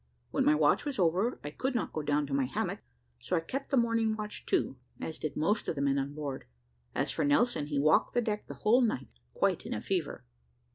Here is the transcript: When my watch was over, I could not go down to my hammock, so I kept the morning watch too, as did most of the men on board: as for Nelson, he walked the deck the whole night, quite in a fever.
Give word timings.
When 0.31 0.43
my 0.45 0.55
watch 0.55 0.83
was 0.83 0.97
over, 0.97 1.39
I 1.43 1.51
could 1.51 1.75
not 1.75 1.93
go 1.93 2.01
down 2.01 2.25
to 2.25 2.33
my 2.33 2.45
hammock, 2.45 2.79
so 3.19 3.35
I 3.35 3.39
kept 3.39 3.69
the 3.69 3.77
morning 3.77 4.15
watch 4.15 4.47
too, 4.47 4.77
as 4.99 5.19
did 5.19 5.37
most 5.37 5.67
of 5.67 5.75
the 5.75 5.81
men 5.83 5.99
on 5.99 6.15
board: 6.15 6.45
as 6.95 7.11
for 7.11 7.23
Nelson, 7.23 7.67
he 7.67 7.77
walked 7.77 8.13
the 8.15 8.21
deck 8.21 8.47
the 8.47 8.55
whole 8.55 8.81
night, 8.81 9.09
quite 9.35 9.63
in 9.63 9.75
a 9.75 9.79
fever. 9.83 10.25